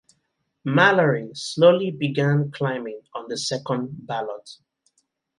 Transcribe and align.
Mallory 0.65 1.29
slowly 1.35 1.91
began 1.91 2.49
climbing 2.49 3.01
on 3.13 3.27
the 3.27 3.37
second 3.37 4.07
ballot. 4.07 4.49